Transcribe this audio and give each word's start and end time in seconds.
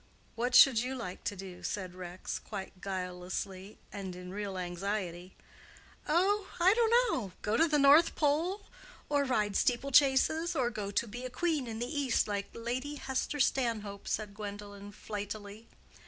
"What 0.33 0.55
should 0.55 0.79
you 0.79 0.95
like 0.95 1.23
to 1.25 1.35
do?" 1.35 1.61
said 1.61 1.93
Rex, 1.93 2.39
quite 2.39 2.81
guilelessly, 2.81 3.77
and 3.93 4.15
in 4.15 4.31
real 4.33 4.57
anxiety. 4.57 5.35
"Oh, 6.07 6.47
I 6.59 6.73
don't 6.73 7.13
know!—go 7.13 7.55
to 7.55 7.67
the 7.67 7.77
North 7.77 8.15
Pole, 8.15 8.61
or 9.09 9.23
ride 9.25 9.55
steeple 9.55 9.91
chases, 9.91 10.55
or 10.55 10.71
go 10.71 10.89
to 10.89 11.07
be 11.07 11.23
a 11.23 11.29
queen 11.29 11.67
in 11.67 11.77
the 11.77 11.85
East 11.99 12.27
like 12.27 12.47
Lady 12.55 12.95
Hester 12.95 13.39
Stanhope," 13.39 14.07
said 14.07 14.33
Gwendolen, 14.33 14.91
flightily. 14.91 15.67